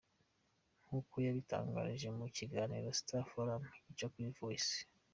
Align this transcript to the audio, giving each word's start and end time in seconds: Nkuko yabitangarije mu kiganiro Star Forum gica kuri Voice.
Nkuko 0.85 1.15
yabitangarije 1.25 2.07
mu 2.17 2.25
kiganiro 2.37 2.87
Star 2.99 3.23
Forum 3.31 3.63
gica 3.85 4.05
kuri 4.13 4.29
Voice. 4.37 4.75